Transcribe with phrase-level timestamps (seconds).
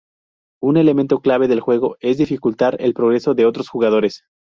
[0.63, 4.23] Un elemento clave del juego es dificultar el progreso de otros jugadores.